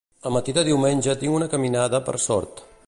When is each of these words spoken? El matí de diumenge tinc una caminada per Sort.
El 0.29 0.33
matí 0.37 0.55
de 0.57 0.63
diumenge 0.69 1.15
tinc 1.25 1.37
una 1.41 1.51
caminada 1.53 2.05
per 2.09 2.21
Sort. 2.29 2.69